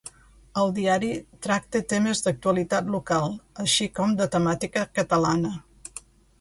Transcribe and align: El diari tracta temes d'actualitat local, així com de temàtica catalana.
El 0.61 0.71
diari 0.77 1.09
tracta 1.47 1.81
temes 1.93 2.25
d'actualitat 2.29 2.91
local, 2.97 3.37
així 3.67 3.91
com 4.01 4.19
de 4.23 4.31
temàtica 4.39 4.89
catalana. 5.01 5.57